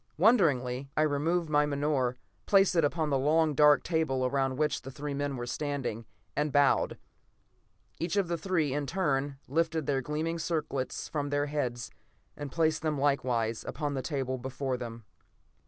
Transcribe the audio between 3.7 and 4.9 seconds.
table around which the